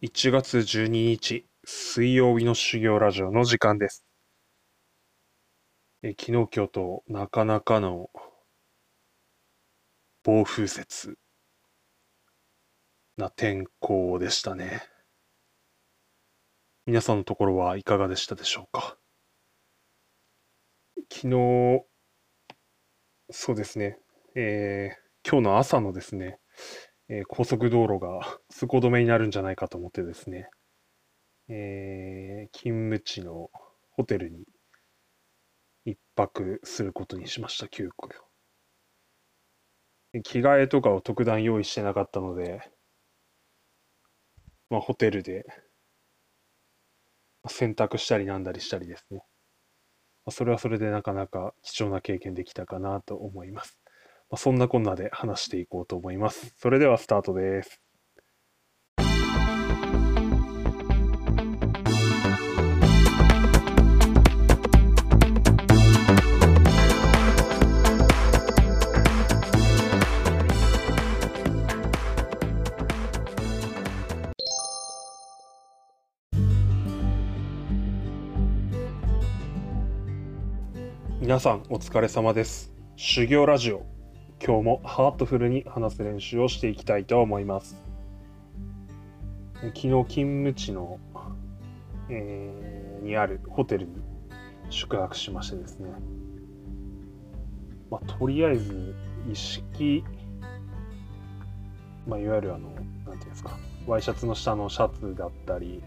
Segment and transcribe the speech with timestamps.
[0.00, 4.04] 1月12日水曜日の修行ラジオの時間です。
[6.04, 8.08] え昨日今日となかなかの
[10.22, 11.18] 暴風雪
[13.16, 14.82] な天候でしたね。
[16.86, 18.96] 皆さんのところはいかがでしたでしょうか？
[21.12, 21.84] 昨日、
[23.30, 23.98] そうですね、
[24.36, 26.38] えー、今日の朝のですね、
[27.08, 28.20] えー、高速道路が
[28.50, 30.50] 通行止めになるんじゃないかと思ってですね、
[31.48, 33.50] えー、勤務地の
[33.90, 34.44] ホテルに
[35.84, 38.08] 一泊することにしました、急遽。
[40.22, 42.70] 着替えとかを特段用意してなかったので、
[44.70, 45.46] まあ、ホテルで
[47.48, 49.22] 洗濯したりなんだりしたりですね。
[50.26, 53.78] ま、それはそれでなかなか貴重な経験できたかなと思います。
[54.30, 56.52] まあ、そんなこんなで話していこうと思います。
[56.58, 57.80] それではスタートです。
[81.20, 82.72] 皆さんお疲れ様です。
[82.96, 83.97] 修行ラジオ
[84.44, 87.76] 今日もハートフルに話す練習をしていきたいと思います。
[89.54, 91.00] 昨日勤務地の、
[92.08, 93.92] えー、にあるホテルに
[94.70, 95.90] 宿泊しましてですね、
[97.90, 98.94] まあ、とりあえず
[99.28, 100.04] 一式、
[102.06, 105.82] まあ、いわゆるあの、なんていうんですか、ワイシャツの下のシャツだったり、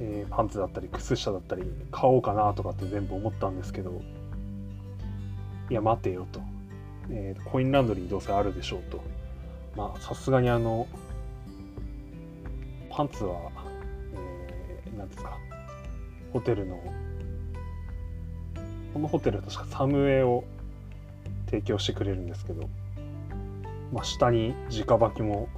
[0.00, 4.00] えー、パンツだったり靴下だったり買おうかなとかって全部思ったんですけど
[5.68, 6.40] いや待てよと
[7.12, 9.02] えー、コインランドリーにどうせあるでしょうと。
[9.76, 10.86] まあ、さすがにあの、
[12.90, 13.50] パンツは、
[14.14, 15.38] えー、なんですか、
[16.32, 16.82] ホテルの、
[18.92, 20.44] このホテルは確かサムエを
[21.46, 22.68] 提供してくれるんですけど、
[23.92, 25.48] まあ、下に直履きも、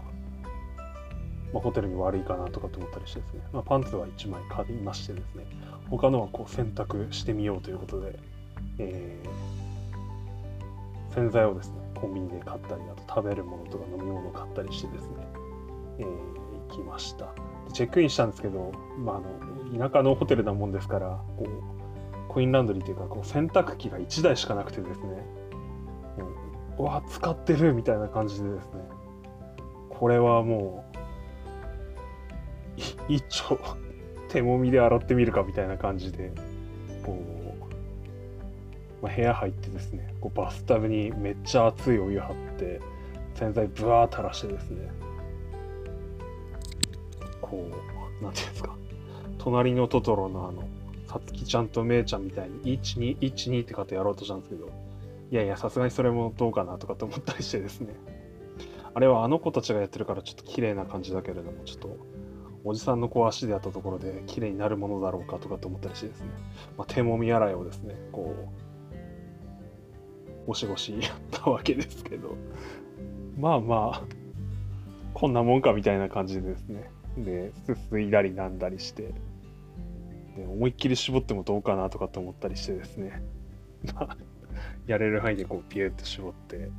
[1.53, 5.44] まあ、ホテルに悪いかなとかと思ったりしてですね、まあ、パンツは1枚買いましてですね、
[5.91, 8.19] 他のはこう選択してみようということで、
[8.78, 9.62] えー
[11.15, 15.27] 洗剤をですねコンビニで買ったりあと食べるものとか飲み物を買ったりしてですね、
[15.99, 17.34] えー、行きました。
[17.73, 19.21] チェックインしたんですけど、まあ、あ
[19.78, 21.49] の田舎のホテルなもんですからこう
[22.28, 25.25] コインランドリーというかこう洗濯機が1台しかなくてですね、
[26.78, 28.71] うわ使ってるみたいな感じでですね
[29.91, 30.99] これはもう
[33.12, 33.59] 一丁
[34.28, 36.33] 手もみで洗ってみるかみたいな感じで
[39.03, 42.81] まあ、部屋入ってですねこうバスタブにめっちゃ熱いお湯張って
[43.35, 44.91] 洗剤ブワー垂らしてですね
[47.41, 48.77] こう何ていうんですか
[49.39, 50.63] 隣のトトロのあの
[51.09, 54.71] さつきちゃんとめいちゃんみたいに1212って方やろうとしたんですけど
[55.33, 57.95] いやいやさすがにそれもどうかなとかって思ったりしてですね。
[58.95, 61.97] あれはあの子たちがやってるからちょっと綺麗な感じだけれどもちょっと
[62.65, 66.29] おじさんのこう足でやったところで綺麗になるものだろうかとかって思ったりしてですね、
[66.77, 68.72] まあ、手もみ洗いをですねこう
[70.47, 72.36] ゴシゴシやったわけですけど、
[73.38, 74.03] まあまあ、
[75.14, 76.91] こんなもんかみたいな感じでですね。
[77.16, 79.14] で、すすいだりなんだりして、
[80.36, 83.22] で思いっきり絞ってもどうかなとかって思ったりしてですね。
[83.94, 84.16] ま、
[84.86, 86.70] やれる範囲でこうピューって絞って、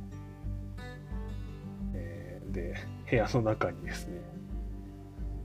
[1.94, 2.74] えー、で、
[3.10, 4.20] 部屋の中にですね、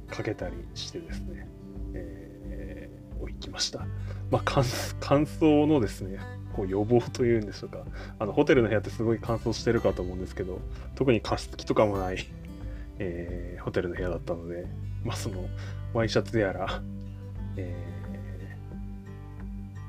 [0.07, 1.47] かけたりしてですね、
[1.93, 3.85] えー、行きました。
[4.31, 6.19] まあ、乾燥のですね、
[6.59, 7.79] こう予防というんでしょうか
[8.19, 10.59] あのホテルの部屋ってすごい乾燥してるかと思うんですけど
[10.95, 12.17] 特に加湿器とかもない、
[12.99, 14.65] えー、ホテルの部屋だったので
[15.05, 15.45] まあその
[15.93, 16.81] ワイシャツやら、
[17.55, 17.75] え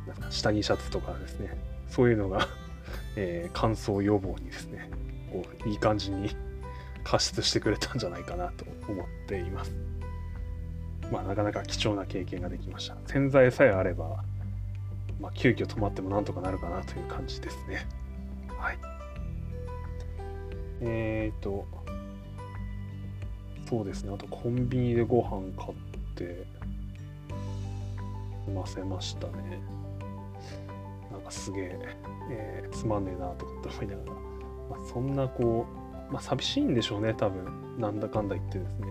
[0.06, 1.56] ー、なんか下着シャツとかですね
[1.88, 2.47] そういうのが
[3.16, 4.91] えー、乾燥予防にですね
[5.32, 6.34] こういい感じに
[7.04, 9.72] 加湿してくれたんじゃないかなと思っています。
[11.10, 12.97] まあなかなか貴重な経験ができました。
[13.06, 14.22] 洗剤さえあれば
[15.21, 17.87] まあ、急遽止まってもなんとかなるかなという感じですね。
[18.59, 18.78] はい。
[20.81, 21.67] えーと、
[23.69, 24.13] そうですね。
[24.15, 25.75] あとコンビニでご飯買っ
[26.15, 26.47] て、
[28.47, 29.61] 済ませましたね。
[31.13, 31.78] なんかすげえ、
[32.31, 35.67] えー、つまんねえなとかって思いながら、まあ、そんなこ
[36.11, 37.78] う、まあ、寂しいんでしょうね、多分。
[37.78, 38.87] なんだかんだ言ってですね。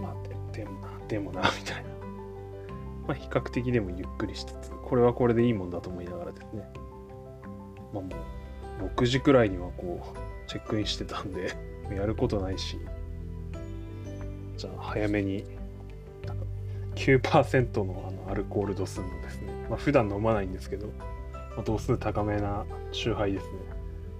[0.00, 2.01] まあ、ででもな、でもな、みたいな。
[3.06, 6.62] まあ、比較的でもゆっくりしつつ、これはこれでいいもんだと思いながらですね。
[7.92, 8.08] まあも
[8.80, 11.52] う、6時くらいにはこう、チェックインしてたんで、
[11.94, 12.78] やることないし、
[14.56, 15.44] じゃあ早めに
[16.94, 20.92] 9%のあのアルコール度数のですね、まあ、普段飲まないんですけど、ま
[21.58, 23.52] あ、度数高めな酎ハイですね。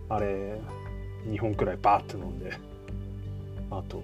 [0.08, 0.61] あれ
[1.26, 2.52] 2本くらいバーって飲んで
[3.70, 4.02] あと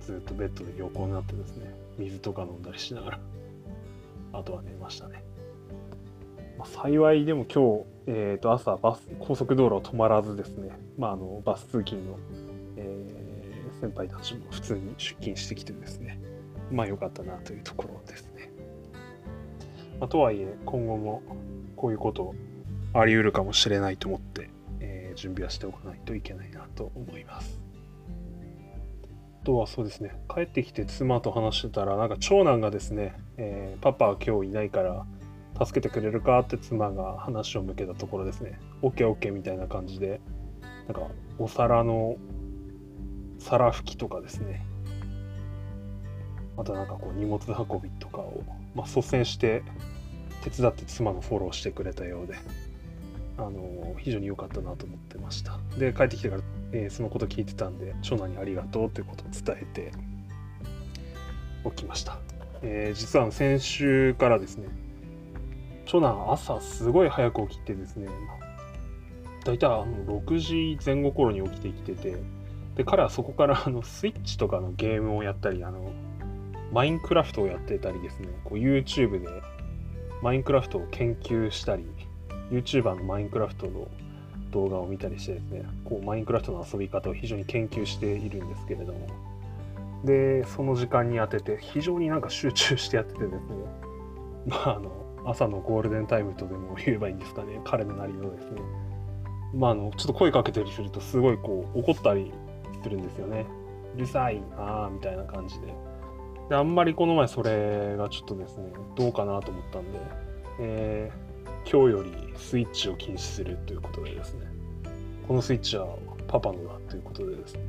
[0.00, 3.20] ずっとベッドで横になってですね水とか飲んだりしながら。
[4.38, 5.24] あとは寝ましたね、
[6.58, 12.18] まあ、幸いでも今日、えー、と朝バス高速道路を止まらずですね、まあ、あのバス通勤の、
[12.76, 16.20] えー、先輩たちも普通に出勤してきてですね。
[16.70, 18.50] まあ良かったなというところですね、
[20.00, 21.22] まあ、とはいえ今後も
[21.76, 22.34] こういうこと
[22.92, 24.50] あり得るかもしれないと思って、
[24.80, 27.60] えー、準備はしておかないといけないなと思います。
[29.46, 30.10] とはそうですね。
[30.28, 35.06] 帰ってきて妻と話してたらなんか長男がですね、えー、パパは今日いないから
[35.64, 38.58] 助けてくれるかって妻が話を向けたところですね。
[38.82, 40.20] OKOK みたいな感じで
[40.88, 41.02] なんか
[41.38, 42.16] お皿の
[43.38, 44.66] 皿拭きとかですね。
[46.56, 48.42] あとなんかこう荷物運びとかを、
[48.74, 49.62] まあ、率先して
[50.42, 52.34] 手伝って妻のフォローしてくれたようで
[53.38, 55.60] あの非常に良かったなと思ってました。
[55.78, 59.92] で帰ってきてからえー、そのこと聞いてたんで長男にありがとうということを伝えて
[61.64, 62.18] おきました、
[62.62, 64.68] えー、実は先週からですね
[65.84, 68.08] 長男朝すごい早く起きてですね
[69.44, 72.16] 大体あの6時前後頃に起きてきてて
[72.74, 75.92] で彼はそこからあのスイッチとかのゲームをやったりあの
[76.72, 79.28] マインクラフトをやってたりですねこう YouTube で
[80.22, 81.86] マインクラフトを研究したり
[82.50, 83.88] YouTuber のマインクラフトの
[84.50, 89.06] 動画を見たりしてですねこうマインクラフトの遊び方を非常に研究しているんですけれども。
[90.04, 93.40] でその時間に当てて非常になんか集中してやっててですね。
[94.46, 94.90] まああの
[95.24, 97.60] 朝のゴールデンタイムとでも言えばいいんですかね。
[97.64, 98.60] 彼のなりのですね。
[99.54, 102.32] まああのちょっと声かけたりするとすごいこう怒ったり
[102.82, 103.46] するんですよね。
[103.96, 105.74] うるさいなみたいな感じで。
[106.48, 109.98] であんまりこの前それがちょっとですねどうかなと思ったんで、
[110.60, 111.25] えー
[111.70, 114.46] 今日よりスイッチを禁止するということでですね、
[115.26, 115.86] このスイッチは
[116.28, 117.60] パパのだということでですね、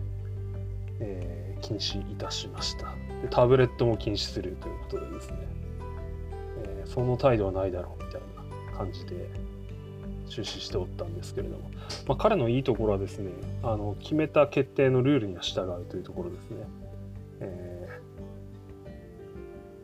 [1.00, 2.86] えー、禁止いたしました
[3.22, 3.28] で。
[3.30, 5.38] タブレットも禁止するということでですね、
[6.64, 8.22] えー、その態度はないだろうみたい
[8.72, 9.30] な感じで
[10.30, 11.70] 中止しておったんですけれども、
[12.08, 13.32] まあ、彼のいいところはですね、
[13.64, 16.58] あの決めた決定のルールには従うというところですね。
[17.40, 17.78] えー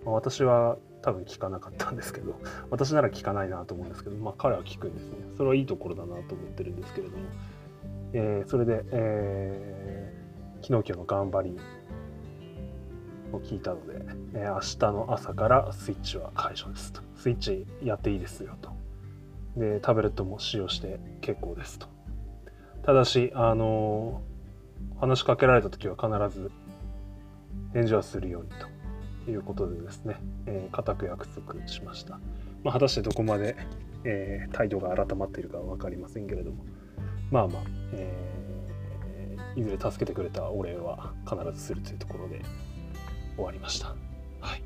[0.06, 2.39] ま、私は多分聞かなかったんですけど
[2.71, 5.17] 私なら聞かないなと思うんですけど、まあ、彼は聞くんですね。
[5.38, 7.23] それはいいところだなと思ってるんですけれども、
[8.13, 11.59] えー、それで、えー、昨日今日の頑張り
[13.33, 17.01] を聞いたので、えー、明日の朝からスイッチは解除ですと。
[17.15, 18.71] スイッチやっていいですよと。
[19.57, 21.88] でタブレットも使用して結構ですと。
[22.83, 24.21] ただしあの
[24.99, 26.51] 話しかけられた時は必ず
[27.73, 28.72] 返事はするようにと。
[29.27, 32.19] いうことでですね、えー、固く約束しました。
[32.63, 33.55] まあ、果たしてどこまで、
[34.03, 36.65] えー、態度が改まっているかは分かりませんけれども、
[37.31, 42.41] まあまあ、えー、いずれ助けてくれたお礼は必ずするというところで
[43.35, 43.87] 終わりました。
[44.39, 44.63] はい。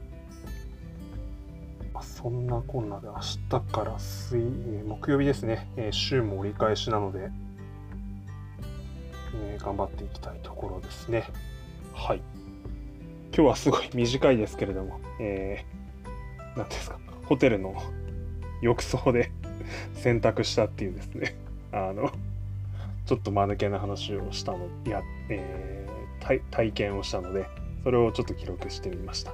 [1.93, 3.19] まあ、そんなこんなで明
[3.49, 4.37] 日から水、
[4.85, 7.31] 木曜日ですね、えー、週も折り返しなので、
[9.35, 11.25] えー、頑張っていきたいところですね。
[11.93, 12.21] はい。
[13.37, 17.75] 今日はすごい短いですけれども、えー、何ですか、ホテルの
[18.63, 19.29] 浴槽で
[19.93, 21.35] 洗濯したっていうですね、
[21.71, 22.11] あの、
[23.05, 27.45] ちょっと間抜けな話をしたの、いや、えー、体験をしたので、
[27.83, 29.31] それをちょっと記録してみました。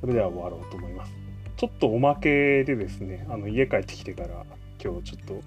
[0.00, 1.12] それでは終わろうと思います。
[1.58, 4.46] ちょっとおまけでですね、あの家帰ってきてから
[4.82, 5.42] 今日ちょっと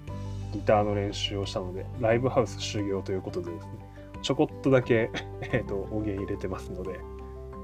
[0.52, 3.72] ギターの練習をしたので、ライブハウス修行ということでですね、
[4.22, 5.10] ちょこっとだけ、
[5.42, 7.00] えーと、音源入れてますので、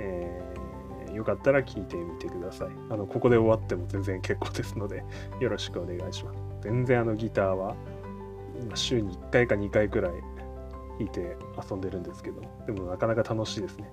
[0.00, 2.69] えー、よかったら聞いてみてください。
[2.88, 5.04] あのここで終わっても全然結構ですので、
[5.40, 6.38] よろしくお願いします。
[6.62, 7.76] 全然あのギターは
[8.75, 10.12] 週に1回か2回くらい
[10.99, 11.37] 弾いて
[11.71, 13.90] 遊んでるんですけど、でもなかなか楽しいですね。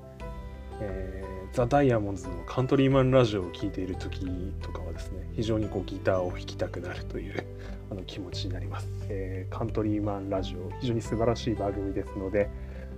[0.79, 4.25] えー、ザ・ダイヤモンズのカントリーマンラジオを聴いている時
[4.61, 7.45] とかはですね、非常にこうギターを弾きたくなるという
[7.89, 12.49] あの気持ちになります、えー、カントリーマンラジオ、非常に素晴らしい番組ですので、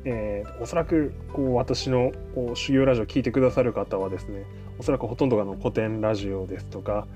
[0.06, 4.46] えー、おそらくこう私のこう修行ラジオを聴いてくださる方はですね
[4.77, 7.08] おそらくほとんどがの古典ラジオですとか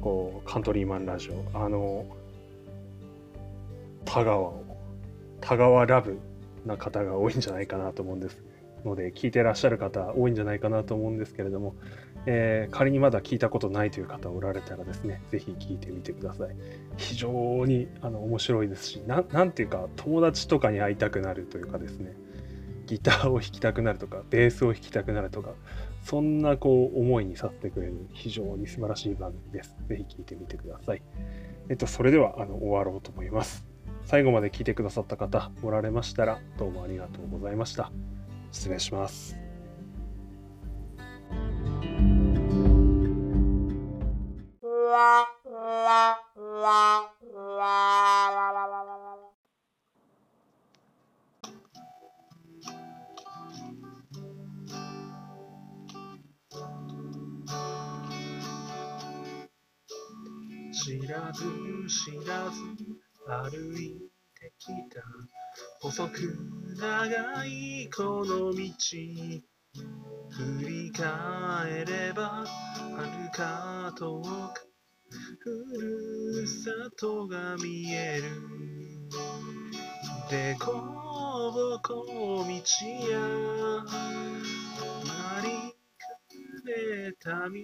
[0.00, 2.06] こうカントリーマンラジオあの
[4.04, 4.64] 田川を
[5.40, 6.18] 田川ラブ
[6.64, 8.38] な方が多いんじゃないかなと思うんです。
[8.84, 11.74] ので聞いてらっしゃる方多いんじゃないかなと思うんですけれども、
[12.26, 16.56] えー、仮にまだ聞いたことないという方おられたらですね是非聞いてみてください。
[16.96, 22.14] 非常にあの面白いですし何ていうか友達とかに会いたくなるというかですね
[22.88, 25.50] ギターを弾きたくなるとかベースを弾きたくなるとか
[26.02, 29.76] そんなこう思いにさせてくれる非常に素晴らしい番組です。
[29.86, 31.02] ぜひ聴いてみてください。
[31.68, 33.66] えっと、それではあの終わろうと思います。
[34.04, 37.92] 最後まで聞いてくださった方おられましたらどうもありがとうございました。
[38.52, 39.36] 失礼します。
[61.98, 62.62] 知らず
[63.26, 63.98] 歩い
[64.38, 65.02] てきた。
[65.80, 66.38] 細く
[66.76, 68.62] 長いこの道。
[70.30, 72.44] 振り返れば
[72.96, 74.70] 遥か遠く
[75.40, 75.50] ふ
[75.80, 78.22] るさとが見える。
[80.30, 80.72] でこ
[81.52, 82.54] ぼこ道や。
[85.34, 85.74] 回り
[86.62, 87.58] くれた道。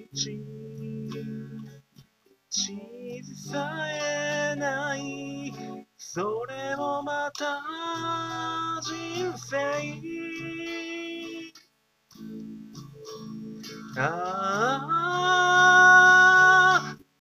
[2.56, 3.83] 地図さ